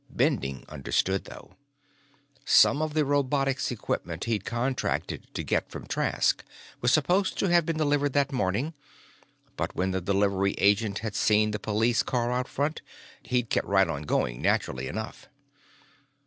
Bending 0.09 0.65
understood, 0.67 1.25
though. 1.25 1.53
Some 2.43 2.81
of 2.81 2.95
the 2.95 3.05
robotics 3.05 3.69
equipment 3.69 4.23
he'd 4.23 4.45
contracted 4.45 5.31
to 5.35 5.43
get 5.43 5.69
from 5.69 5.85
Trask 5.85 6.43
was 6.81 6.91
supposed 6.91 7.37
to 7.37 7.49
have 7.49 7.67
been 7.67 7.77
delivered 7.77 8.13
that 8.13 8.31
morning, 8.31 8.73
but 9.55 9.75
when 9.75 9.91
the 9.91 10.01
delivery 10.01 10.53
agent 10.57 10.99
had 11.05 11.13
seen 11.13 11.51
the 11.51 11.59
police 11.59 12.01
car 12.01 12.31
out 12.31 12.47
front, 12.47 12.81
he'd 13.21 13.51
kept 13.51 13.67
right 13.67 13.87
on 13.87 14.01
going 14.01 14.41
naturally 14.41 14.87
enough. 14.87 15.29